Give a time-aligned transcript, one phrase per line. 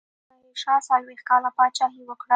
[0.29, 2.29] ظاهرشاه څلوېښت کاله پاچاهي وکړه.